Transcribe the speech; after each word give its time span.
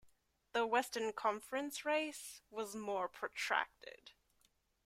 The 0.53 0.65
Western 0.65 1.13
Conference 1.13 1.85
race 1.85 2.41
was 2.49 2.75
more 2.75 3.07
protracted. 3.07 4.13